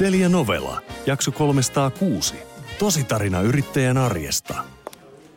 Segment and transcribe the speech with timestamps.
[0.00, 2.34] Telia Novella, jakso 306.
[2.78, 4.64] Tositarina yrittäjän arjesta.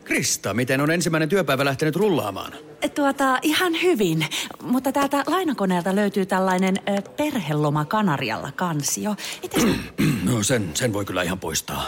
[0.04, 2.52] Krista, miten on ensimmäinen työpäivä lähtenyt rullaamaan?
[2.94, 4.26] Tuota, ihan hyvin.
[4.62, 9.14] Mutta täältä lainakoneelta löytyy tällainen ö, perheloma Kanarialla kansio.
[9.42, 9.60] Itse
[10.30, 11.86] No sen, sen voi kyllä ihan poistaa.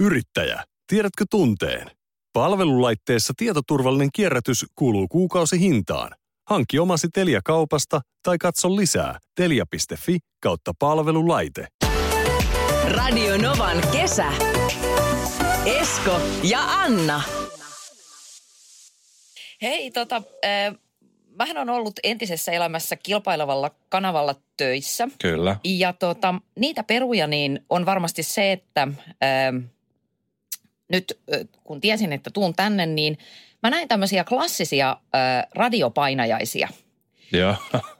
[0.00, 1.90] Yrittäjä, tiedätkö tunteen?
[2.32, 6.10] Palvelulaitteessa tietoturvallinen kierrätys kuuluu kuukausihintaan.
[6.50, 11.66] Hankki omasi Telia-kaupasta tai katso lisää telia.fi kautta palvelulaite.
[12.88, 14.32] Radio Novan kesä.
[15.64, 17.22] Esko ja Anna.
[19.62, 20.74] Hei, tota, äh,
[21.38, 25.08] mähän on ollut entisessä elämässä kilpailevalla kanavalla töissä.
[25.22, 25.56] Kyllä.
[25.64, 29.70] Ja tota, niitä peruja niin on varmasti se, että äh,
[30.88, 33.18] nyt äh, kun tiesin, että tuun tänne, niin
[33.62, 36.68] mä näin tämmöisiä klassisia äh, radiopainajaisia.
[37.32, 37.54] Joo.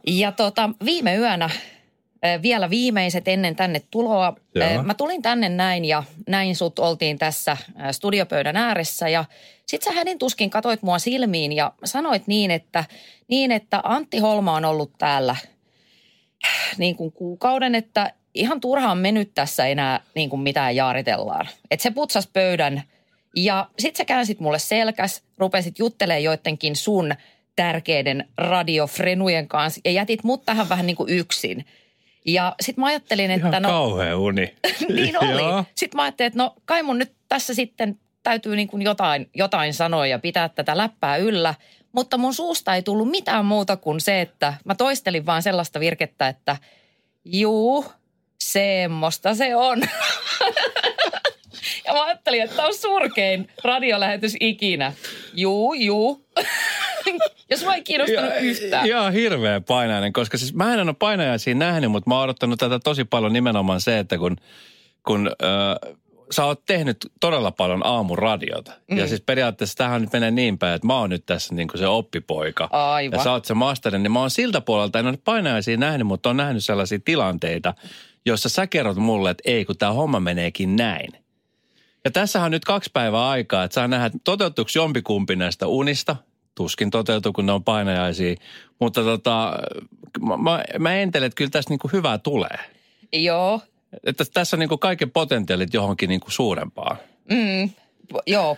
[0.07, 5.85] Ja tota, viime yönä, äh, vielä viimeiset ennen tänne tuloa, äh, mä tulin tänne näin
[5.85, 9.25] ja näin sut oltiin tässä äh, studiopöydän ääressä ja
[9.67, 12.85] sit sä hädin tuskin katoit mua silmiin ja sanoit niin, että,
[13.29, 15.37] niin, että Antti Holma on ollut täällä
[16.47, 21.49] äh, niin kuin kuukauden, että ihan turhaan me nyt tässä enää niin kuin mitään jaaritellaan.
[21.71, 22.83] Että se putsas pöydän
[23.37, 27.15] ja sit sä käänsit mulle selkäs, rupesit juttelemaan joidenkin sun
[27.57, 31.67] tärkeiden radiofrenujen kanssa ja jätit mut tähän vähän niin kuin yksin.
[32.27, 33.69] Ja sit mä ajattelin, että Ihan no...
[33.69, 34.55] kauhea uni.
[34.95, 35.65] niin oli.
[35.75, 39.75] Sitten mä ajattelin, että no kai mun nyt tässä sitten täytyy niin kuin jotain, jotain
[39.75, 41.55] sanoa ja pitää tätä läppää yllä.
[41.93, 46.29] Mutta mun suusta ei tullut mitään muuta kuin se, että mä toistelin vaan sellaista virkettä,
[46.29, 46.57] että
[47.25, 47.85] juu,
[48.41, 49.83] semmoista se on.
[51.85, 54.93] ja mä ajattelin, että tämä on surkein radiolähetys ikinä.
[55.35, 56.27] Juu, juu.
[57.51, 58.87] ja sua ei kiinnostanut yhtään.
[58.87, 62.79] Ihan hirveä painainen, koska siis mä en ole painajaisia nähnyt, mutta mä oon odottanut tätä
[62.79, 64.37] tosi paljon nimenomaan se, että kun,
[65.07, 65.97] kun äh,
[66.31, 68.73] sä oot tehnyt todella paljon aamuradiota.
[68.91, 68.99] Mm.
[68.99, 71.79] Ja siis periaatteessa tähän nyt menee niin päin, että mä oon nyt tässä niin kuin
[71.79, 72.69] se oppipoika.
[72.73, 73.19] Aivan.
[73.19, 76.31] Ja sä oot se masteri, niin mä oon siltä puolelta, en ole painajaisia nähnyt, mutta
[76.31, 77.75] on nähnyt sellaisia tilanteita,
[78.27, 81.09] joissa sä kerrot mulle, että ei kun tämä homma meneekin näin.
[82.05, 86.17] Ja tässähän on nyt kaksi päivää aikaa, että saa nähdä, että toteutuuko jompikumpi näistä unista.
[86.55, 88.35] Tuskin toteutuu, kun ne on painajaisia.
[88.81, 89.59] Mutta tota,
[90.21, 92.59] mä, mä, mä entelen, että kyllä tässä niinku hyvää tulee.
[93.13, 93.61] Joo,
[94.05, 96.97] Että tässä on niinku kaiken potentiaalit johonkin niinku suurempaan.
[98.13, 98.57] p- joo.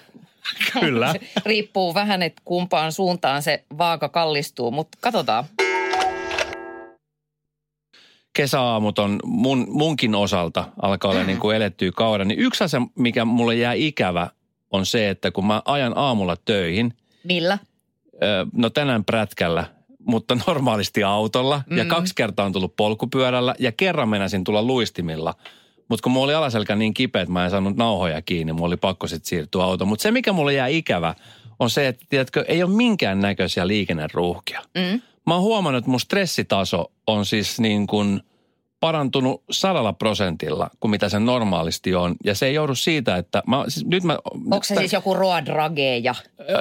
[0.81, 1.15] Kyllä.
[1.47, 5.45] Riippuu vähän, että kumpaan suuntaan se vaaka kallistuu, mutta katsotaan.
[8.33, 12.29] Kesäaamut on mun, munkin osalta alkaa olla niin kuin elettyä kauden.
[12.29, 14.29] Niin yksi asia, mikä mulle jää ikävä,
[14.71, 16.95] on se, että kun mä ajan aamulla töihin,
[17.25, 17.59] Millä?
[18.53, 19.65] No tänään prätkällä,
[20.07, 21.63] mutta normaalisti autolla.
[21.71, 21.79] Mm.
[21.79, 25.35] Ja kaksi kertaa on tullut polkupyörällä ja kerran menasin tulla luistimilla.
[25.89, 28.77] Mutta kun mulla oli alaselkä niin kipeä, että mä en saanut nauhoja kiinni, mulla oli
[28.77, 29.89] pakko sitten siirtyä autoon.
[29.89, 31.15] Mutta se, mikä mulle jää ikävä,
[31.59, 34.63] on se, että tiedätkö, ei ole minkään näköisiä liikenneruuhkia.
[34.75, 35.01] Mm.
[35.27, 38.21] Mä oon huomannut, että mun stressitaso on siis niin kuin
[38.83, 42.17] parantunut sadalla prosentilla kuin mitä se normaalisti on.
[42.25, 44.19] Ja se ei joudu siitä, että mä, siis nyt mä...
[44.51, 46.15] Onko se siis joku ruodrageja?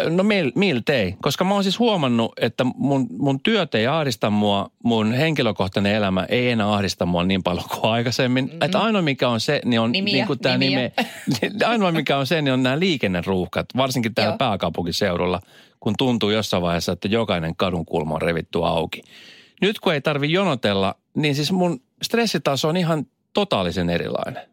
[0.09, 4.71] No mil, miltei, koska mä oon siis huomannut, että mun, mun työt ei ahdista mua,
[4.83, 8.45] mun henkilökohtainen elämä ei enää ahdista mua niin paljon kuin aikaisemmin.
[8.45, 8.61] Mm-hmm.
[8.61, 10.91] Että ainoa mikä on se, niin on Nimiä, niin kuin tämä nime,
[11.65, 14.37] ainoa mikä on se, niin on nämä liikenneruuhkat, varsinkin täällä Joo.
[14.37, 15.41] pääkaupunkiseudulla,
[15.81, 19.01] kun tuntuu jossain vaiheessa, että jokainen kadunkulma on revitty auki.
[19.61, 24.43] Nyt kun ei tarvi jonotella, niin siis mun stressitaso on ihan totaalisen erilainen.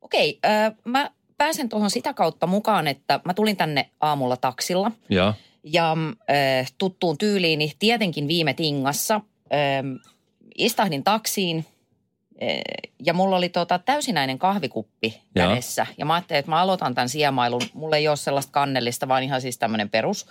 [0.00, 5.34] Okei, äh, mä pääsen tuohon sitä kautta mukaan, että mä tulin tänne aamulla taksilla Joo.
[5.62, 5.92] ja
[6.30, 9.14] äh, tuttuun tyyliini tietenkin viime tingassa.
[9.14, 10.00] Äh,
[10.58, 11.64] istahdin taksiin
[13.04, 15.48] ja mulla oli tota täysinäinen kahvikuppi Joo.
[15.48, 15.86] kädessä.
[15.98, 17.62] Ja mä ajattelin, että mä aloitan tämän siemailun.
[17.74, 20.26] Mulla ei ole sellaista kannellista, vaan ihan siis tämmöinen perus.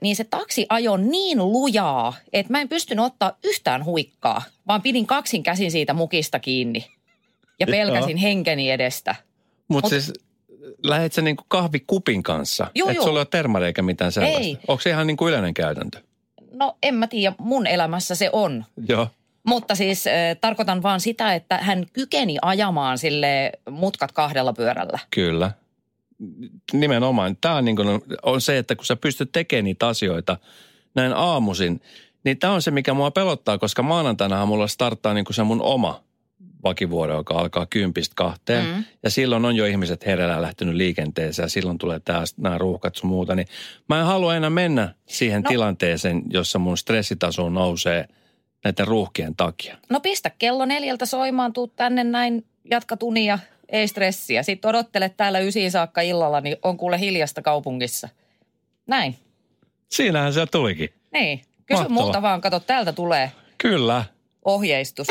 [0.00, 5.06] Niin se taksi ajoi niin lujaa, että mä en pystynyt ottaa yhtään huikkaa, vaan pidin
[5.06, 6.86] kaksin käsin siitä mukista kiinni.
[7.60, 7.70] Ja Joo.
[7.70, 9.14] pelkäsin henkeni edestä.
[9.68, 10.12] Mutta Mut- siis
[10.82, 12.70] lähet sä niinku kahvikupin kanssa?
[12.74, 13.04] Juu, Et juu.
[13.04, 14.40] sulla ole termari eikä mitään sellaista?
[14.40, 14.58] Ei.
[14.68, 15.98] Onko se ihan niinku yleinen käytäntö?
[16.52, 18.64] No en mä tiedä, mun elämässä se on.
[18.88, 19.08] Joo.
[19.48, 24.98] Mutta siis äh, tarkoitan vaan sitä, että hän kykeni ajamaan sille mutkat kahdella pyörällä.
[25.10, 25.50] Kyllä.
[26.72, 27.36] Nimenomaan.
[27.40, 27.88] Tämä on, niin kuin,
[28.22, 30.36] on se, että kun sä pystyt tekemään niitä asioita
[30.94, 31.80] näin aamuisin,
[32.24, 35.62] niin tämä on se, mikä mua pelottaa, koska maanantainahan mulla starttaa niin kuin se mun
[35.62, 36.02] oma
[36.64, 38.66] vakivuoro, joka alkaa kympistä kahteen.
[38.66, 38.84] Mm.
[39.02, 43.08] Ja silloin on jo ihmiset hereillä lähtenyt liikenteeseen ja silloin tulee tää, nämä ruuhkat sun
[43.10, 43.34] muuta.
[43.34, 43.48] Niin
[43.88, 45.46] mä en halua enää mennä siihen No.
[45.46, 45.48] no.
[45.48, 48.08] tilanteeseen, jossa mun stressitaso nousee
[48.64, 49.76] näiden ruuhkien takia.
[49.90, 53.38] No pistä kello neljältä soimaan, tuu tänne näin, jatka tunia,
[53.68, 54.42] ei stressiä.
[54.42, 58.08] Sitten odottele täällä ysiin saakka illalla, niin on kuule hiljasta kaupungissa.
[58.86, 59.16] Näin.
[59.88, 60.88] Siinähän se tulikin.
[61.12, 61.38] Niin.
[61.66, 62.04] Kysy Mahtavaa.
[62.04, 64.04] multa vaan, kato, täältä tulee Kyllä.
[64.44, 65.06] ohjeistus.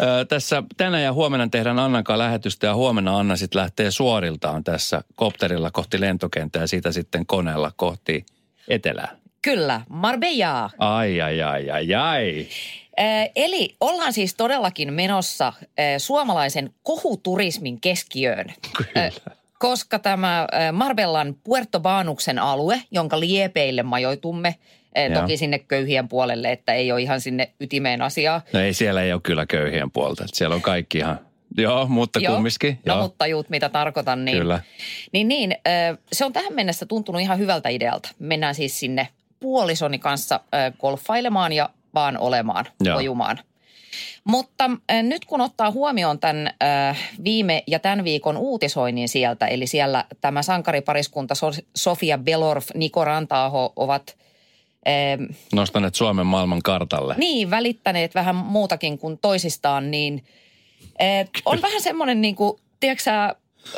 [0.00, 4.64] Öö, tässä tänään ja huomenna tehdään Annan kanssa lähetystä ja huomenna Anna sitten lähtee suoriltaan
[4.64, 8.26] tässä kopterilla kohti lentokenttää ja siitä sitten koneella kohti
[8.68, 9.16] etelää.
[9.46, 10.70] Kyllä, Marbella.
[10.78, 12.46] Ai, ai, ai, ai, ai.
[13.00, 15.64] Äh, Eli ollaan siis todellakin menossa äh,
[15.98, 18.46] suomalaisen kohuturismin keskiöön.
[18.76, 19.06] Kyllä.
[19.06, 19.12] Äh,
[19.58, 24.54] Koska tämä Marbellan Puerto Banuksen alue, jonka liepeille majoitumme,
[25.10, 25.20] Joo.
[25.20, 28.40] toki sinne köyhien puolelle, että ei ole ihan sinne ytimeen asiaa.
[28.52, 30.24] No ei siellä ei ole kyllä köyhien puolta.
[30.32, 31.20] Siellä on kaikki ihan,
[31.56, 32.34] joo, mutta Joo.
[32.34, 32.78] kumminkin.
[32.86, 33.02] No joo.
[33.02, 34.24] mutta tajuut, mitä tarkoitan.
[34.24, 34.62] Niin, Kyllä.
[35.12, 35.56] Niin, niin
[36.12, 38.08] se on tähän mennessä tuntunut ihan hyvältä idealta.
[38.18, 39.08] Mennään siis sinne
[39.40, 40.40] puolisoni kanssa
[40.80, 42.96] golfailemaan ja vaan olemaan, Joo.
[42.96, 43.38] ojumaan.
[44.24, 44.70] Mutta
[45.02, 46.54] nyt kun ottaa huomioon tämän
[47.24, 53.72] viime ja tämän viikon uutisoinnin sieltä, eli siellä tämä sankaripariskunta So- Sofia Belorf, Niko Rantaaho
[53.76, 54.16] ovat
[55.54, 57.14] Nostaneet Suomen maailman kartalle.
[57.18, 60.24] niin välittäneet vähän muutakin kuin toisistaan, niin
[61.44, 63.34] on vähän semmoinen niin kuin, tiedätkö sä,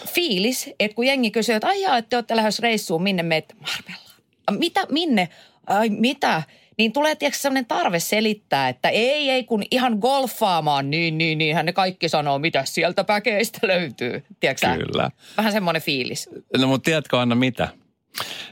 [0.07, 3.55] fiilis, että kun jengi kysyy, että ai jaa, että te olette lähes reissuun, minne meet?
[3.61, 4.08] Marbellaan.
[4.51, 5.29] Mitä, minne?
[5.67, 6.43] Ai mitä?
[6.79, 11.67] Niin tulee tiedätkö sellainen tarve selittää, että ei, ei kun ihan golfaamaan, niin, niin, niinhän
[11.67, 14.25] ne kaikki sanoo, mitä sieltä päkeistä löytyy.
[14.41, 14.67] Tiedätkö?
[14.87, 15.11] Kyllä.
[15.37, 16.31] Vähän semmoinen fiilis.
[16.57, 17.69] No mutta tiedätkö Anna mitä?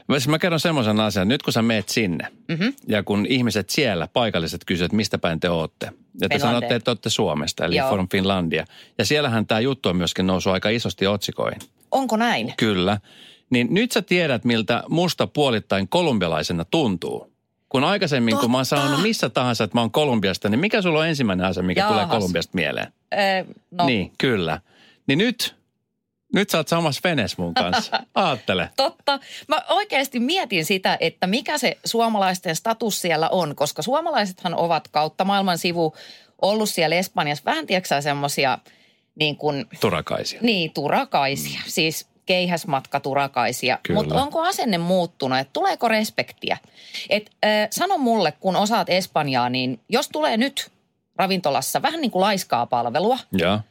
[0.07, 1.27] Mä, siis mä kerron semmoisen asian.
[1.27, 2.73] Nyt kun sä meet sinne mm-hmm.
[2.87, 5.91] ja kun ihmiset siellä, paikalliset kysyvät, mistä päin te ootte.
[6.21, 7.89] Ja te sanotte, että olette Suomesta, eli Joo.
[7.89, 8.65] from Finlandia.
[8.97, 11.61] Ja siellähän tämä juttu on myöskin noussut aika isosti otsikoihin.
[11.91, 12.53] Onko näin?
[12.57, 12.97] Kyllä.
[13.49, 17.31] Niin nyt sä tiedät, miltä musta puolittain kolumbialaisena tuntuu.
[17.69, 18.83] Kun aikaisemmin, kun mä oon Totta.
[18.83, 21.95] sanonut missä tahansa, että mä oon Kolumbiasta, niin mikä sulla on ensimmäinen asia, mikä Jaahas.
[21.95, 22.93] tulee Kolumbiasta mieleen?
[23.13, 24.61] Öö, no, Niin, kyllä.
[25.07, 25.55] Niin nyt,
[26.33, 27.99] nyt sä oot samassa venes mun kanssa.
[28.15, 28.69] Aattele.
[28.75, 29.19] Totta.
[29.47, 35.25] Mä oikeasti mietin sitä, että mikä se suomalaisten status siellä on, koska suomalaisethan ovat kautta
[35.25, 35.95] maailman sivu
[36.41, 38.57] ollut siellä Espanjassa vähän, tiedätkö semmoisia
[39.19, 40.39] niin kuin, Turakaisia.
[40.41, 41.69] niin, turakaisia, mm.
[41.69, 43.79] siis keihäsmatkaturakaisia.
[43.93, 46.57] Mutta onko asenne muuttunut, että tuleeko respektiä?
[47.09, 50.71] Et, äh, sano mulle, kun osaat Espanjaa, niin jos tulee nyt
[51.15, 53.63] ravintolassa vähän niin kuin laiskaa palvelua, äh,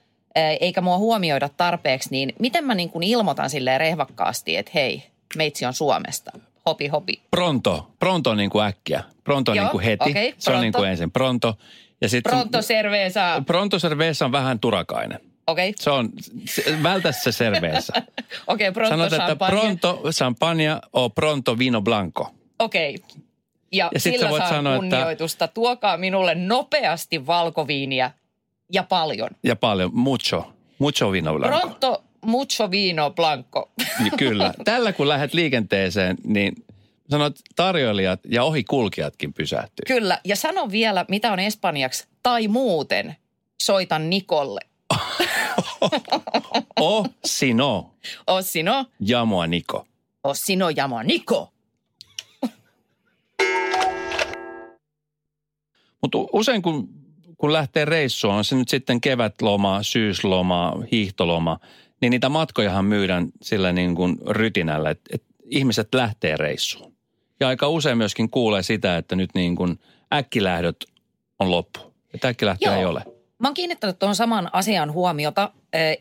[0.60, 5.02] eikä mua huomioida tarpeeksi, niin miten mä niin kuin ilmoitan silleen rehvakkaasti, että hei,
[5.36, 6.30] meitsi on Suomesta.
[6.66, 7.22] Hopi, hopi.
[7.30, 7.90] Pronto.
[7.98, 9.02] Pronto on niin kuin äkkiä.
[9.24, 10.10] Pronto on Joo, niin kuin heti.
[10.10, 10.60] okei, se on pronto.
[10.60, 11.10] niin kuin ensin.
[11.10, 11.58] Pronto.
[12.00, 13.42] Ja sit Pronto cerveza.
[13.46, 15.20] Pronto cerveza on vähän turakainen.
[15.46, 16.08] Okei, Se on,
[16.44, 17.92] se, vältä se cerveza.
[18.46, 19.60] okei, pronto Sanot, että champagne.
[19.60, 22.34] pronto champagne o pronto vino blanco.
[22.58, 22.96] Okei.
[23.72, 25.48] Ja, Ja sit sillä voit saan sanoa, että- kunnioitusta.
[25.48, 28.10] Tuokaa minulle nopeasti valkoviiniä
[28.72, 29.30] ja paljon.
[29.42, 30.52] Ja paljon, mucho.
[30.78, 31.58] Mucho vino blanco.
[31.60, 33.70] Pronto mucho vino blanco.
[33.98, 34.54] Niin Kyllä.
[34.64, 36.54] Tällä kun lähdet liikenteeseen, niin
[37.10, 39.84] sanot tarjoilijat ja ohikulkijatkin pysähtyy.
[39.86, 40.20] Kyllä.
[40.24, 42.06] Ja sano vielä, mitä on espanjaksi.
[42.22, 43.16] Tai muuten
[43.62, 44.60] soitan Nikolle.
[46.80, 47.94] O sino,
[48.26, 49.86] O sino, jamoa Niko.
[50.24, 51.52] o sino llamo Niko.
[56.02, 56.88] Mutta usein kun,
[57.38, 61.58] kun lähtee reissuun, on se nyt sitten kevätloma, syysloma, hiihtoloma,
[62.00, 66.96] niin niitä matkojahan myydään sillä niin kuin rytinällä, että, että ihmiset lähtee reissuun.
[67.40, 69.80] Ja aika usein myöskin kuulee sitä, että nyt niin kuin
[70.12, 70.76] äkkilähdöt
[71.38, 71.80] on loppu.
[72.14, 72.78] Että äkkilähtöä Joo.
[72.78, 73.15] ei ole.
[73.38, 75.50] Mä oon kiinnittänyt tuohon saman asian huomiota.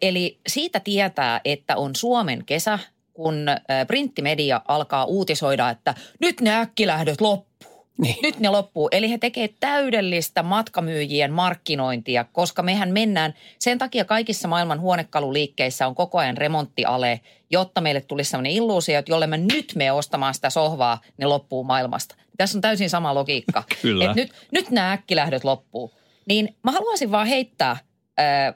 [0.02, 2.80] Eli siitä tietää, että on Suomen kesä,
[3.14, 3.46] kun
[3.88, 7.86] printtimedia alkaa uutisoida, että nyt ne äkkilähdöt loppuu.
[7.98, 8.16] Niin.
[8.24, 8.90] Nyt ne loppuu.
[8.92, 15.96] Eli he tekee täydellistä matkamyyjien markkinointia, koska mehän mennään, sen takia kaikissa maailman huonekaluliikkeissä on
[15.96, 20.50] koko ajan remonttiale, jotta meille tulisi sellainen illuusio, että jolle me nyt me ostamaan sitä
[20.50, 22.16] sohvaa, ne loppuu maailmasta.
[22.38, 23.64] Tässä on täysin sama logiikka.
[23.82, 24.06] Kyllä.
[24.06, 25.94] Et nyt, nyt nämä äkkilähdöt loppuu.
[26.26, 27.78] Niin mä haluaisin vaan heittää
[28.18, 28.54] ää,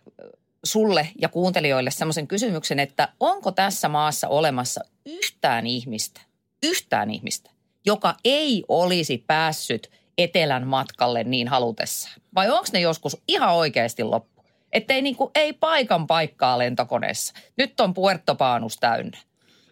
[0.63, 6.21] sulle ja kuuntelijoille semmoisen kysymyksen, että onko tässä maassa olemassa yhtään ihmistä,
[6.63, 7.49] yhtään ihmistä,
[7.85, 12.15] joka ei olisi päässyt etelän matkalle niin halutessaan?
[12.35, 14.43] Vai onko ne joskus ihan oikeasti loppu?
[14.73, 17.33] Että ei, niinku, ei paikan paikkaa lentokoneessa.
[17.57, 19.17] Nyt on Puerto Paanus täynnä.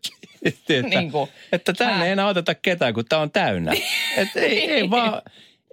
[0.43, 3.71] että, Niin kuin, että tänne ei enää oteta ketään, kun tämä on täynnä.
[4.17, 5.21] että ei, ei vaan,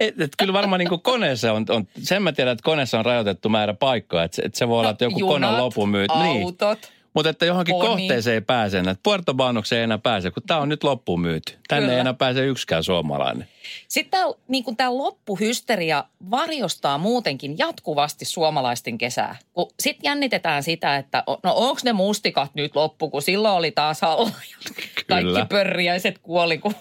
[0.01, 3.49] et, et kyllä varmaan niin koneessa on, on, sen mä tiedän, että koneessa on rajoitettu
[3.49, 6.11] määrä paikkoja, että, se- että se voi olla, että joku kone on Junat, lopun myyt.
[6.23, 6.45] Niin.
[6.45, 6.95] autot.
[7.15, 7.89] Mutta että johonkin Poni.
[7.89, 8.95] kohteeseen ei pääse enää.
[9.03, 9.35] Puerto
[9.77, 11.53] ei enää pääse, kun tämä on nyt loppuun myyty.
[11.69, 11.95] Tänne Kyllä.
[11.95, 13.49] ei enää pääse yksikään suomalainen.
[13.89, 19.37] Sitten tämä niin tää loppuhysteria varjostaa muutenkin jatkuvasti suomalaisten kesää.
[19.53, 24.03] Kun sitten jännitetään sitä, että no onko ne mustikat nyt loppu, kun silloin oli taas
[24.03, 24.31] alla.
[24.51, 24.75] ja
[25.09, 26.75] Kaikki pörriäiset kuoli kuin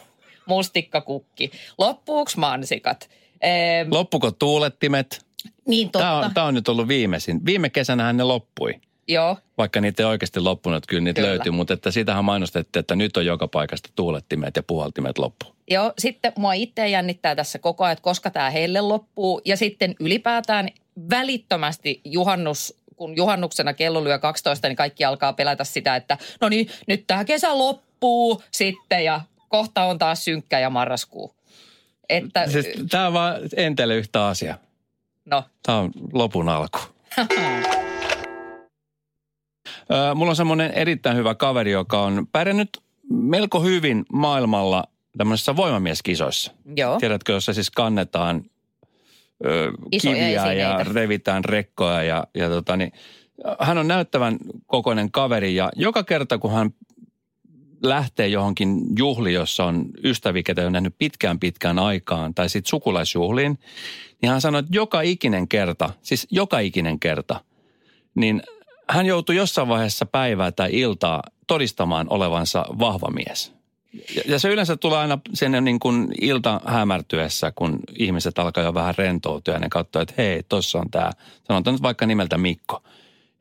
[0.46, 1.52] mustikkakukki.
[1.78, 3.10] Loppuuks mansikat?
[3.42, 5.26] Ehm, Loppuko tuulettimet?
[5.68, 6.06] niin totta.
[6.06, 7.46] Tämä on, tämä on nyt ollut viimeisin.
[7.46, 8.74] Viime kesänähän ne loppui.
[9.08, 9.38] Joo.
[9.58, 11.30] Vaikka niitä ei oikeasti loppunut, kyllä niitä Kyllä.
[11.30, 15.46] löytyy, mutta että sitähän mainostettiin, että nyt on joka paikasta tuulettimet ja puhaltimet loppu.
[15.70, 19.42] Joo, sitten mua itse jännittää tässä koko ajan, että koska tämä heille loppuu.
[19.46, 20.70] Ja sitten ylipäätään
[21.10, 26.68] välittömästi juhannus, kun juhannuksena kello lyö 12, niin kaikki alkaa pelätä sitä, että no niin,
[26.88, 29.22] nyt tämä kesä loppuu sitten ja
[29.54, 31.36] kohta on taas synkkä ja marraskuu.
[32.10, 34.58] Että, Siis, tämä on vaan entele yhtä asia.
[35.26, 36.80] no, Tämä on lopun alku.
[40.16, 42.70] Mulla on semmoinen erittäin hyvä kaveri, joka on pärjännyt
[43.10, 44.84] melko hyvin maailmalla
[45.18, 46.52] tämmöisissä voimamieskisoissa.
[46.76, 47.00] joo.
[47.00, 48.44] Tiedätkö, jossa siis kannetaan
[49.46, 50.94] ö, Isoja kiviä ja esineitä.
[50.94, 52.92] revitään rekkoja ja, ja tota, niin,
[53.60, 56.70] hän on näyttävän kokoinen kaveri ja joka kerta kun hän
[57.84, 63.60] lähtee johonkin juhliin, jossa on ystäviä, ketä ole nähnyt pitkään pitkään aikaan, tai sitten sukulaisjuhliin,
[64.22, 67.44] niin hän sanoi, että joka ikinen kerta, siis joka ikinen kerta,
[68.16, 68.44] niin
[68.90, 73.54] hän joutui jossain vaiheessa päivää tai iltaa todistamaan olevansa vahva mies.
[74.26, 78.96] Ja, se yleensä tulee aina sen niin kuin ilta hämärtyessä, kun ihmiset alkaa jo vähän
[78.98, 81.12] rentoutua ja ne katsoo, että hei, tossa on tämä,
[81.48, 82.84] sanotaan nyt vaikka nimeltä Mikko.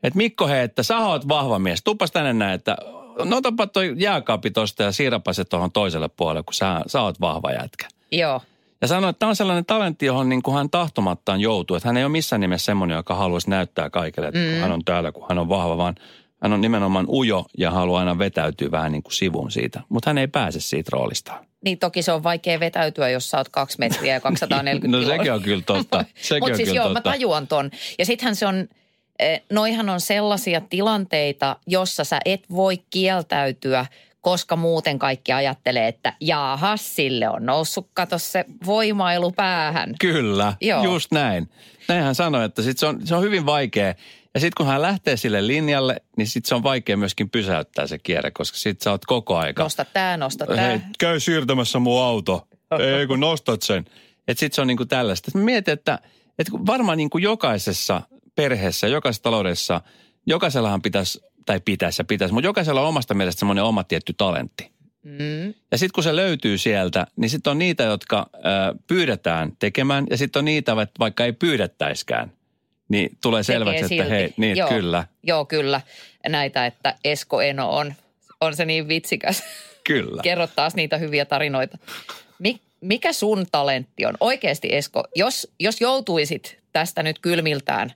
[0.03, 1.83] Että Mikko, hei, että sä oot vahva mies.
[1.83, 2.77] Tuppas tänne näin, että
[3.25, 7.21] no otapa toi jääkaappi tosta ja siirräpä se tuohon toiselle puolelle, kun sä, sä oot
[7.21, 7.87] vahva jätkä.
[8.11, 8.41] Joo.
[8.81, 11.77] Ja sanoi, että tämä on sellainen talentti, johon niin kuin hän tahtomattaan joutuu.
[11.77, 14.61] Että hän ei ole missään nimessä semmoinen, joka haluaisi näyttää kaikille, että mm.
[14.61, 15.95] hän on täällä, kun hän on vahva, vaan
[16.41, 19.81] hän on nimenomaan ujo ja haluaa aina vetäytyä vähän niin kuin sivuun siitä.
[19.89, 21.45] Mutta hän ei pääse siitä roolistaan.
[21.65, 25.17] Niin toki se on vaikea vetäytyä, jos sä oot kaksi metriä ja 240 No kiloa.
[25.17, 25.97] sekin on kyllä totta.
[26.39, 26.99] Mutta siis kyllä joo, totta.
[26.99, 27.71] mä tajuan ton.
[27.99, 28.67] Ja sittenhän se on,
[29.51, 33.85] noihan on sellaisia tilanteita, jossa sä et voi kieltäytyä,
[34.21, 39.95] koska muuten kaikki ajattelee, että jaahas, sille on noussut, kato se voimailu päähän.
[39.99, 40.83] Kyllä, Joo.
[40.83, 41.49] just näin.
[41.87, 43.93] Näin hän sanoi, että sit se, on, se on hyvin vaikea.
[44.33, 47.99] Ja sitten kun hän lähtee sille linjalle, niin sitten se on vaikea myöskin pysäyttää se
[47.99, 49.63] kierre, koska sitten sä oot koko aika.
[49.63, 50.89] Nosta tää, nosta Hei, tää.
[50.99, 52.47] käy siirtämässä mun auto.
[52.99, 53.85] Ei kun nostat sen.
[54.27, 55.27] Että sitten se on niinku tällaista.
[55.29, 55.99] Et Mä mietin, että,
[56.39, 58.01] että varmaan niinku jokaisessa
[58.35, 59.81] perheessä, jokaisessa taloudessa,
[60.25, 64.71] jokaisellahan pitäisi, tai pitäisi ja pitäisi, mutta jokaisella on omasta mielestä semmoinen oma tietty talentti.
[65.03, 65.53] Mm.
[65.71, 68.39] Ja sitten kun se löytyy sieltä, niin sitten on niitä, jotka ö,
[68.87, 72.31] pyydetään tekemään, ja sitten on niitä, että vaikka ei pyydettäiskään,
[72.89, 74.21] niin tulee selväksi, Tekee että silti.
[74.21, 74.69] hei, niin Joo.
[74.69, 75.81] kyllä, Joo, kyllä.
[76.29, 77.93] Näitä, että Esko Eno on,
[78.41, 79.43] on se niin vitsikäs.
[79.83, 80.21] kyllä.
[80.23, 81.77] Kerro taas niitä hyviä tarinoita.
[82.39, 84.17] Mik, mikä sun talentti on?
[84.19, 87.93] Oikeasti Esko, jos, jos joutuisit tästä nyt kylmiltään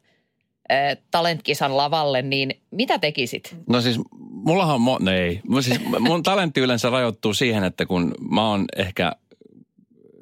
[1.12, 3.56] talentkisan lavalle, niin mitä tekisit?
[3.70, 4.00] No siis
[4.32, 5.42] mullahan, mo, no ei.
[5.50, 9.12] Mun Siis mun talentti yleensä rajoittuu siihen, että kun mä oon ehkä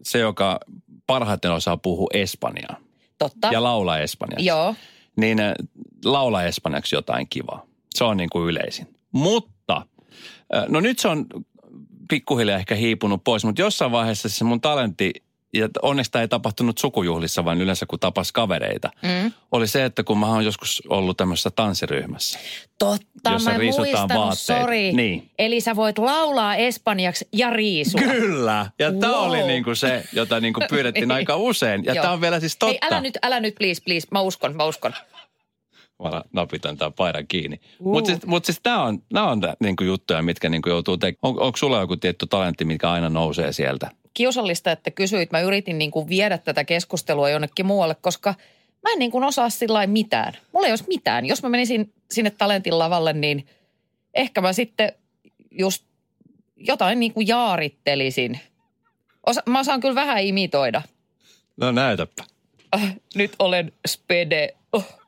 [0.03, 0.59] se, joka
[1.07, 2.77] parhaiten osaa puhua espanjaa
[3.17, 3.49] Totta.
[3.51, 4.45] ja laulaa espanjaksi.
[4.45, 4.75] Joo.
[5.17, 5.37] Niin
[6.05, 7.65] laulaa espanjaksi jotain kivaa.
[7.95, 8.87] Se on niin kuin yleisin.
[9.11, 9.85] Mutta,
[10.67, 11.25] no nyt se on
[12.09, 15.13] pikkuhiljaa ehkä hiipunut pois, mutta jossain vaiheessa se mun talentti,
[15.55, 19.31] ja onneksi tämä ei tapahtunut sukujuhlissa, vaan yleensä kun tapas kavereita, Mm.
[19.51, 22.39] oli se, että kun mä oon joskus ollut tämmöisessä tanssiryhmässä.
[22.79, 24.91] Totta, Jossa mä en muistanut, sori.
[24.93, 25.29] Niin.
[25.39, 28.01] Eli sä voit laulaa espanjaksi ja riisua.
[28.01, 28.65] Kyllä.
[28.79, 28.99] Ja wow.
[28.99, 31.15] tämä oli niinku se, jota niinku pyydettiin Niin.
[31.15, 31.85] aika usein.
[31.85, 32.71] Ja tämä on vielä siis totta.
[32.71, 34.07] Hei, älä nyt, älä nyt, please, please.
[34.11, 34.93] Mä uskon, mä uskon.
[36.03, 37.59] Mä napitan tämän paidan kiinni.
[37.79, 41.19] Mutta siis, mut siis nämä on, nää on niinku juttuja, mitkä niinku joutuu tekemään.
[41.21, 43.91] On, onko sulla joku tietty talentti, mikä aina nousee sieltä?
[44.13, 45.31] Kiusallista, että kysyit.
[45.31, 48.33] Mä yritin niin kuin viedä tätä keskustelua jonnekin muualle, koska
[48.83, 50.33] mä en niin kuin osaa sillä mitään.
[50.51, 51.25] Mulla ei olisi mitään.
[51.25, 53.47] Jos mä menisin sinne talentin lavalle, niin
[54.13, 54.91] ehkä mä sitten
[55.51, 55.85] just
[56.55, 58.39] jotain niin kuin jaarittelisin.
[59.25, 60.81] Osa, mä osaan kyllä vähän imitoida.
[61.57, 62.23] No näytäpä.
[62.75, 64.55] Äh, nyt olen spede.
[64.73, 65.04] Oh.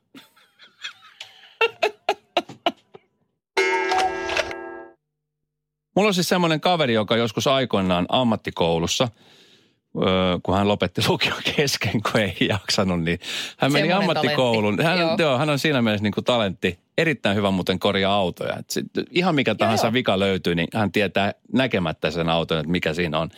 [5.95, 9.07] Mulla on siis semmoinen kaveri, joka joskus aikoinaan ammattikoulussa,
[9.97, 13.19] öö, kun hän lopetti lukion kesken, kun ei jaksanut, niin
[13.57, 14.77] hän meni Semmoinen ammattikouluun.
[14.77, 15.29] talentti, Hän, joo.
[15.29, 16.79] joo, hän on siinä mielessä niin kuin talentti.
[16.97, 18.55] Erittäin hyvä muuten korjaa autoja.
[18.59, 19.93] Et sit, ihan mikä tahansa joo.
[19.93, 23.29] vika löytyy, niin hän tietää näkemättä sen auton, että mikä siinä on.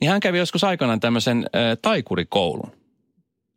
[0.00, 2.79] Niin hän kävi joskus aikanaan tämmöisen äh, taikurikoulun.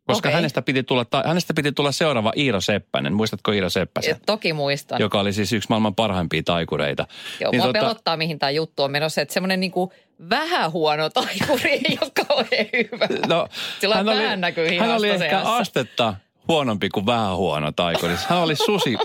[0.06, 0.34] Koska Okei.
[0.34, 3.14] hänestä, piti tulla, ta- hänestä piti tulla seuraava Iiro Seppänen.
[3.14, 4.10] Muistatko Iiro Seppäsen?
[4.10, 5.00] Ja Toki muistan.
[5.00, 7.06] Joka oli siis yksi maailman parhaimpia taikureita.
[7.40, 7.78] Joo, niin mua tota...
[7.78, 9.20] pelottaa, mihin tämä juttu on menossa.
[9.20, 9.92] Että semmoinen niinku
[10.30, 13.08] vähän huono taikuri ei ole kauhean hyvä.
[13.28, 13.48] No,
[13.80, 15.56] Sillä hän oli, näkyy hän oli ehkä seassa.
[15.56, 16.14] astetta
[16.48, 18.14] huonompi kuin vähän huono taikuri.
[18.28, 18.96] Hän oli susi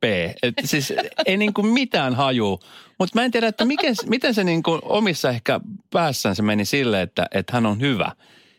[0.00, 0.04] P.
[0.42, 0.92] Et siis
[1.26, 2.60] ei niin kuin mitään haju.
[2.98, 5.60] Mutta mä en tiedä, että miten, miten se niin kuin omissa ehkä
[5.92, 8.12] päässään se meni silleen, että, että hän on hyvä.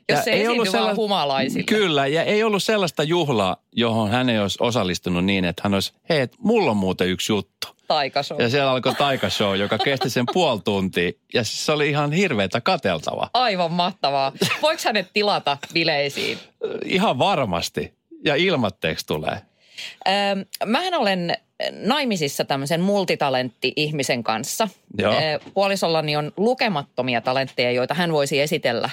[0.10, 1.64] Jos se esiintyy vaan humalaisille.
[1.64, 5.94] Kyllä, ja ei ollut sellaista juhlaa, johon hän ei olisi osallistunut niin, että hän olisi,
[6.10, 7.68] hei, et mulla on muuten yksi juttu.
[7.88, 8.42] Taikashow.
[8.42, 11.12] Ja siellä alkoi taikashow, joka kesti sen puoli tuntia.
[11.34, 13.30] Ja siis se oli ihan hirveätä kateltava.
[13.34, 14.32] Aivan mahtavaa.
[14.62, 16.38] Voiko hänet tilata bileisiin?
[16.86, 17.94] Ihan varmasti.
[18.26, 19.42] Ja ilmatteeksi tulee.
[20.08, 20.14] Öö,
[20.66, 21.38] mähän olen
[21.72, 24.68] naimisissa tämmöisen multitalentti-ihmisen kanssa.
[24.98, 25.14] Joo.
[25.14, 28.90] Öö, puolisollani on lukemattomia talentteja, joita hän voisi esitellä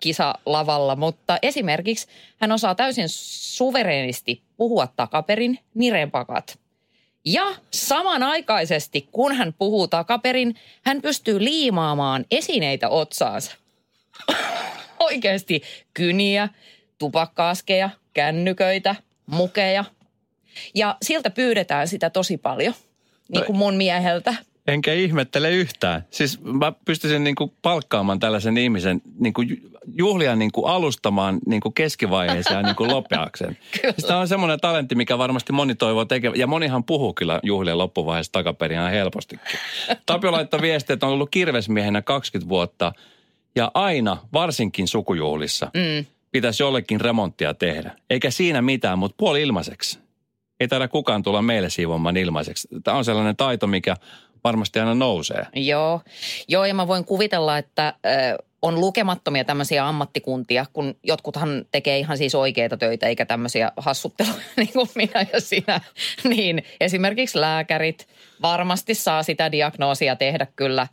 [0.00, 6.58] kisalavalla, mutta esimerkiksi hän osaa täysin suvereenisti puhua takaperin nirenpakat.
[7.24, 13.52] Ja samanaikaisesti, kun hän puhuu takaperin, hän pystyy liimaamaan esineitä otsaansa.
[15.00, 15.62] Oikeasti
[15.94, 16.48] kyniä,
[16.98, 18.96] tupakkaaskeja, kännyköitä,
[19.26, 19.84] mukeja.
[20.74, 22.74] Ja siltä pyydetään sitä tosi paljon,
[23.28, 24.34] niin kuin mun mieheltä.
[24.66, 26.04] Enkä ihmettele yhtään.
[26.10, 29.56] Siis mä pystyisin niin kuin palkkaamaan tällaisen ihmisen niin kuin ju-
[29.92, 33.58] juhlia niin kuin alustamaan niin kuin keskivaiheeseen ja niin kuin lopeakseen.
[33.80, 36.34] Siis Tämä on semmoinen talentti, mikä varmasti moni toivoo tekevä.
[36.36, 39.48] Ja monihan puhuu kyllä juhlien loppuvaiheessa takaperin ihan helpostikin.
[40.06, 42.92] Tapio laittoi viestiä, että on ollut kirvesmiehenä 20 vuotta
[43.56, 46.06] ja aina, varsinkin sukujuhlissa, mm.
[46.30, 47.90] pitäisi jollekin remonttia tehdä.
[48.10, 49.98] Eikä siinä mitään, mutta puoli ilmaiseksi.
[50.60, 52.68] Ei taida kukaan tulla meille siivoamaan ilmaiseksi.
[52.84, 53.96] Tämä on sellainen taito, mikä
[54.44, 55.46] varmasti aina nousee.
[55.54, 56.00] Joo.
[56.48, 57.94] Joo, ja mä voin kuvitella, että
[58.64, 64.72] on lukemattomia tämmöisiä ammattikuntia, kun jotkuthan tekee ihan siis oikeita töitä, eikä tämmöisiä hassutteluja niin
[64.72, 65.80] kuin minä ja sinä.
[66.24, 68.08] Niin esimerkiksi lääkärit
[68.42, 70.86] varmasti saa sitä diagnoosia tehdä kyllä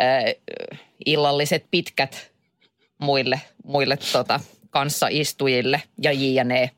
[0.00, 0.04] ö,
[1.06, 2.32] illalliset pitkät
[2.98, 6.70] muille, muille tota, kanssaistujille ja jne.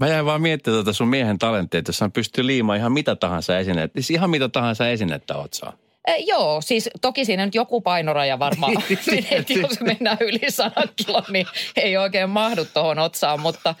[0.00, 3.58] Mä jäin vaan miettimään tuota sun miehen talenttia, että hän pystyy liimaan ihan mitä tahansa
[3.58, 4.00] esinettä.
[4.00, 5.72] Siis ihan mitä tahansa esinettä otsaa.
[6.08, 8.72] Eh, joo, siis toki siinä nyt joku painoraja varmaan,
[9.10, 13.74] niin, että jos mennään yli 100 kilon, niin ei oikein mahdu tuohon otsaan, mutta,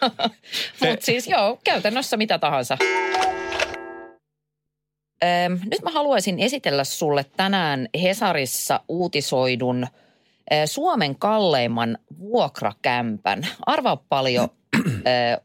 [0.80, 2.78] mutta siis joo, käytännössä mitä tahansa.
[5.24, 9.86] Öm, nyt mä haluaisin esitellä sulle tänään Hesarissa uutisoidun
[10.52, 13.46] ö, Suomen kalleimman vuokrakämpän.
[13.66, 14.48] Arvaa paljon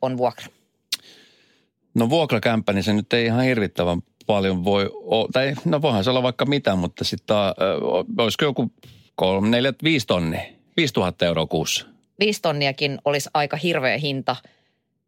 [0.02, 0.48] on vuokra.
[1.94, 6.10] No vuokrakämppä, niin se nyt ei ihan hirvittävän paljon voi, o- tai no voihan se
[6.10, 7.36] olla vaikka mitä, mutta sitten
[8.18, 8.72] olisiko joku
[9.16, 10.38] kolme, neljä, viisi tonni,
[10.78, 11.86] viisi tuhatta euroa kuussa.
[12.20, 14.36] viisi tonniakin olisi aika hirveä hinta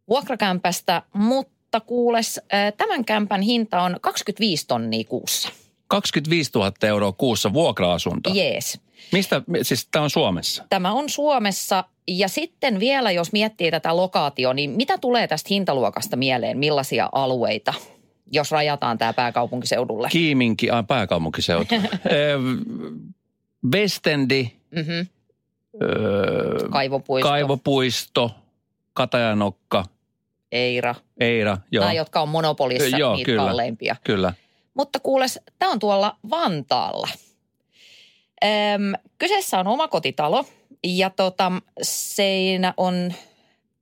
[0.09, 2.41] vuokrakämpästä, mutta kuules,
[2.77, 5.49] tämän kämpän hinta on 25 tonnia kuussa.
[5.87, 8.29] 25 000 euroa kuussa vuokra-asunto.
[8.33, 8.79] Jees.
[9.11, 10.63] Mistä, siis tämä on Suomessa?
[10.69, 16.15] Tämä on Suomessa ja sitten vielä, jos miettii tätä lokaatio, niin mitä tulee tästä hintaluokasta
[16.15, 16.57] mieleen?
[16.57, 17.73] Millaisia alueita,
[18.31, 20.07] jos rajataan tämä pääkaupunkiseudulle?
[20.11, 21.75] Kiiminki, ai pääkaupunkiseutu.
[21.75, 22.39] Ö,
[23.73, 25.07] Westendi, mm-hmm.
[25.83, 28.31] öö, Kaivopuisto, Kaivopuisto,
[28.93, 29.85] Katajanokka,
[30.51, 30.95] Eira.
[31.19, 31.57] Eira.
[31.71, 33.45] Joo, Nämä, jotka on monopolissa Joo, niitä kyllä.
[33.45, 33.95] kalleimpia.
[34.03, 34.33] kyllä.
[34.73, 37.07] Mutta kuules, tämä on tuolla Vantaalla.
[38.43, 40.45] Öm, kyseessä on omakotitalo
[40.83, 43.13] ja tota, siinä on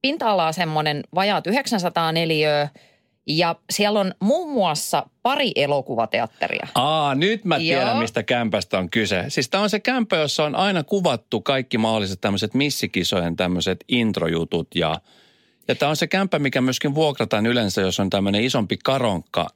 [0.02, 2.70] pinta-alaa semmoinen vajaat 900 neliöä
[3.28, 6.68] ja siellä on muun muassa pari elokuvateatteria.
[6.76, 8.00] Aa, nyt mä tiedän, Joo.
[8.00, 9.26] mistä kämpästä on kyse.
[9.28, 14.68] Siis tämä on se kämpä, jossa on aina kuvattu kaikki mahdolliset tämmöiset missikisojen tämmöiset introjutut
[14.76, 15.02] ja
[15.68, 19.50] ja tämä on se kämpä, mikä myöskin vuokrataan yleensä, jos on tämmöinen isompi karonkka,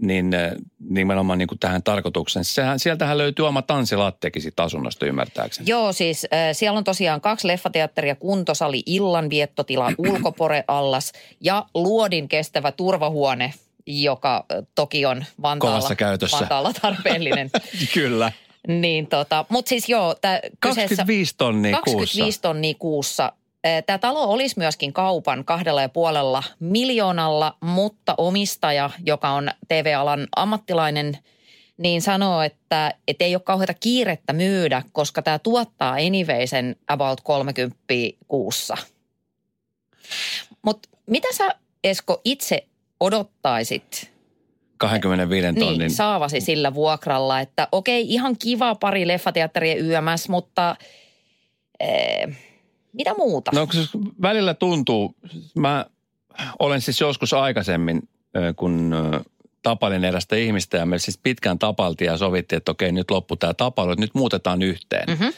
[0.00, 0.52] niin eh,
[0.90, 2.44] nimenomaan niin kuin tähän tarkoitukseen.
[2.44, 5.70] Sehän, sieltähän löytyy oma tanssilattekin siitä asunnosta ymmärtääkseni.
[5.70, 13.54] Joo, siis äh, siellä on tosiaan kaksi leffateatteria, kuntosali, illanviettotila, ulkoporeallas ja luodin kestävä turvahuone,
[13.86, 16.36] joka äh, toki on Vantaalla, käytössä.
[16.40, 17.50] Vantaalla tarpeellinen.
[17.94, 18.32] Kyllä.
[18.68, 20.96] niin tota, mutta siis joo, tää kyseessä...
[20.96, 22.42] 25 tonnia 25 kuussa.
[22.42, 23.32] tonnia kuussa.
[23.86, 31.18] Tämä talo olisi myöskin kaupan kahdella ja puolella miljoonalla, mutta omistaja, joka on TV-alan ammattilainen,
[31.76, 37.20] niin sanoo, että, että ei ole kauheata kiirettä myydä, koska tämä tuottaa anyway sen about
[37.20, 37.76] 30
[38.28, 38.76] kuussa.
[40.62, 41.48] Mutta mitä sä
[41.84, 42.66] Esko itse
[43.00, 44.12] odottaisit
[44.78, 45.78] 25 tonnin.
[45.78, 50.76] niin, saavasi sillä vuokralla, että okei, ihan kiva pari leffateatteria YMS, mutta
[51.80, 52.28] ee,
[52.92, 53.50] Mitä muuta?
[53.54, 53.80] No se
[54.22, 55.14] välillä tuntuu,
[55.54, 55.86] mä
[56.58, 58.08] olen siis joskus aikaisemmin,
[58.56, 58.94] kun
[59.62, 63.54] tapailin erästä ihmistä ja me siis pitkään tapaltiin ja sovittiin, että okei nyt loppu tämä
[63.54, 65.08] tapailu, että nyt muutetaan yhteen.
[65.08, 65.32] Mm-hmm.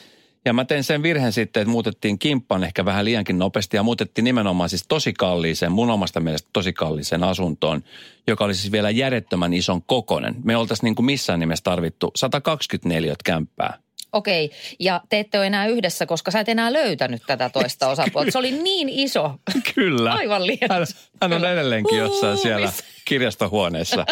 [0.45, 4.25] Ja mä tein sen virheen sitten, että muutettiin kimppan ehkä vähän liiankin nopeasti ja muutettiin
[4.25, 7.83] nimenomaan siis tosi kalliiseen, mun omasta mielestä tosi kalliiseen asuntoon,
[8.27, 10.35] joka oli siis vielä järjettömän ison kokonen.
[10.45, 13.79] Me oltaisiin niin kuin missään nimessä tarvittu 124 kämppää.
[14.13, 18.31] Okei, ja te ette ole enää yhdessä, koska sä et enää löytänyt tätä toista osapuolta.
[18.31, 19.35] Se oli niin iso.
[19.75, 20.13] Kyllä.
[20.13, 20.87] Aivan liian Hän,
[21.23, 22.73] hän on edelleenkin jossain siellä
[23.05, 24.07] kirjastohuoneessa.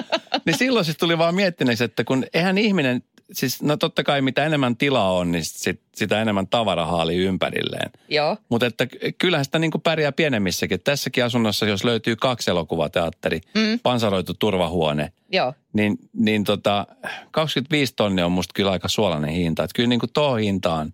[0.47, 4.47] niin silloin siis tuli vaan miettineeksi, että kun eihän ihminen, siis no totta kai mitä
[4.47, 7.91] enemmän tilaa on, niin sit, sitä enemmän tavara haali ympärilleen.
[8.09, 8.37] Joo.
[8.49, 8.87] Mutta että
[9.19, 10.81] kyllähän sitä niin kuin pärjää pienemmissäkin.
[10.81, 13.81] Tässäkin asunnossa, jos löytyy kaksi elokuvateatteri, mm.
[13.83, 15.55] pansaroitu turvahuone, Joo.
[15.73, 16.87] niin, niin tota,
[17.31, 19.65] 25 tonnia on musta kyllä aika suolainen hinta.
[19.65, 20.93] Että kyllä niin kuin tuo hintaan,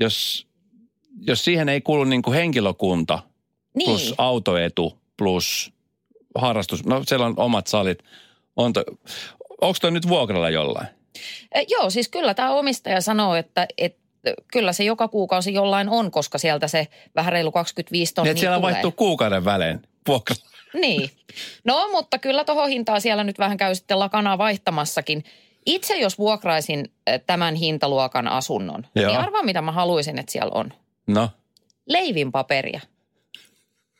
[0.00, 0.46] jos,
[1.20, 3.18] jos siihen ei kuulu niin kuin henkilökunta
[3.74, 3.90] Niin.
[3.90, 5.72] plus autoetu plus
[6.34, 7.98] harrastus, no siellä on omat salit.
[8.56, 8.84] On to,
[9.60, 10.97] onko toi nyt vuokralla jollain?
[11.68, 14.00] Joo, siis kyllä tämä omistaja sanoo, että, että
[14.52, 18.40] kyllä se joka kuukausi jollain on, koska sieltä se vähän reilu 25 Niin, tonnia että
[18.40, 18.72] siellä tulee.
[18.72, 20.42] vaihtuu kuukauden välein vuokralla.
[20.74, 21.10] Niin.
[21.64, 25.24] No, mutta kyllä tuohon hintaan siellä nyt vähän käy sitten lakanaa vaihtamassakin.
[25.66, 26.92] Itse jos vuokraisin
[27.26, 29.06] tämän hintaluokan asunnon, Joo.
[29.06, 30.72] niin arvaa mitä mä haluaisin, että siellä on.
[31.06, 31.30] No,
[31.86, 32.80] Leivinpaperia.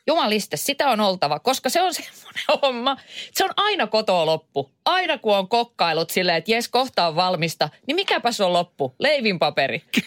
[0.09, 2.97] Jumaliste, sitä on oltava, koska se on semmoinen homma.
[3.33, 4.71] Se on aina kotoa loppu.
[4.85, 8.95] Aina kun on kokkailut silleen, että jes, kohta on valmista, niin mikäpäs on loppu?
[8.99, 9.81] Leivinpaperi.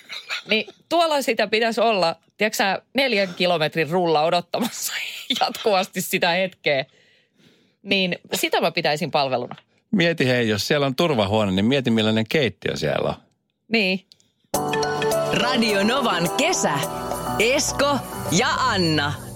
[0.48, 4.92] Niin tuolla sitä pitäisi olla, tiedätkö neljän kilometrin rulla odottamassa
[5.40, 6.84] jatkuvasti sitä hetkeä.
[7.82, 9.54] Niin sitä mä pitäisin palveluna.
[9.92, 13.14] mieti hei, jos siellä on turvahuone, niin mieti millainen keittiö siellä on.
[13.68, 14.06] Niin.
[15.32, 16.72] Radio Novan kesä.
[17.38, 17.98] Esko
[18.38, 19.31] ja Anna.